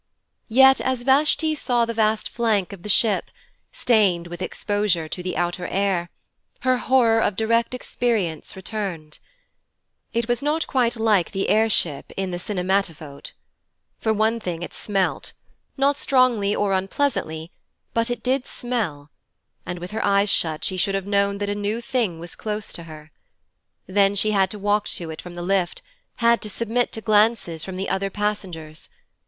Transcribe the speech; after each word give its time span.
Yet 0.49 0.81
as 0.81 1.03
Vashti 1.03 1.53
saw 1.53 1.85
the 1.85 1.93
vast 1.93 2.27
flank 2.27 2.73
of 2.73 2.81
the 2.81 2.89
ship, 2.89 3.29
stained 3.71 4.25
with 4.25 4.41
exposure 4.41 5.07
to 5.07 5.21
the 5.21 5.37
outer 5.37 5.67
air, 5.67 6.09
her 6.61 6.77
horror 6.79 7.19
of 7.19 7.35
direct 7.35 7.75
experience 7.75 8.55
returned. 8.55 9.19
It 10.11 10.27
was 10.27 10.41
not 10.41 10.65
quite 10.65 10.95
like 10.95 11.29
the 11.29 11.49
air 11.49 11.69
ship 11.69 12.11
in 12.17 12.31
the 12.31 12.39
cinematophote. 12.39 13.33
For 13.99 14.11
one 14.11 14.39
thing 14.39 14.63
it 14.63 14.73
smelt 14.73 15.33
not 15.77 15.97
strongly 15.97 16.55
or 16.55 16.73
unpleasantly, 16.73 17.51
but 17.93 18.09
it 18.09 18.23
did 18.23 18.47
smell, 18.47 19.11
and 19.67 19.77
with 19.77 19.91
her 19.91 20.03
eyes 20.03 20.31
shut 20.31 20.63
she 20.63 20.77
should 20.77 20.95
have 20.95 21.05
known 21.05 21.37
that 21.37 21.47
a 21.47 21.53
new 21.53 21.79
thing 21.79 22.17
was 22.19 22.33
close 22.35 22.73
to 22.73 22.85
her. 22.85 23.11
Then 23.85 24.15
she 24.15 24.31
had 24.31 24.49
to 24.49 24.57
walk 24.57 24.87
to 24.97 25.11
it 25.11 25.21
from 25.21 25.35
the 25.35 25.43
lift, 25.43 25.83
had 26.15 26.41
to 26.41 26.49
submit 26.49 26.91
to 26.93 27.01
glances 27.01 27.63
from 27.63 27.75
the 27.75 27.87
other 27.87 28.09
passengers. 28.09 28.89